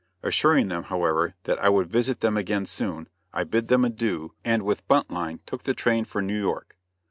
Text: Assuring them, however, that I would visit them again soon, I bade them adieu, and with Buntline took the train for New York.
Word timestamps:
Assuring 0.23 0.69
them, 0.69 0.85
however, 0.85 1.35
that 1.43 1.59
I 1.63 1.69
would 1.69 1.87
visit 1.91 2.21
them 2.21 2.35
again 2.35 2.65
soon, 2.65 3.07
I 3.33 3.43
bade 3.43 3.67
them 3.67 3.85
adieu, 3.85 4.33
and 4.43 4.63
with 4.63 4.87
Buntline 4.87 5.41
took 5.45 5.61
the 5.61 5.75
train 5.75 6.05
for 6.05 6.23
New 6.23 6.39
York. 6.41 6.75